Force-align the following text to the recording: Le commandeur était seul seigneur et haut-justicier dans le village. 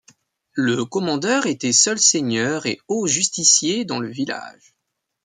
Le 0.53 0.83
commandeur 0.83 1.45
était 1.45 1.71
seul 1.73 1.99
seigneur 1.99 2.65
et 2.65 2.79
haut-justicier 2.87 3.85
dans 3.85 3.99
le 3.99 4.09
village. 4.09 4.73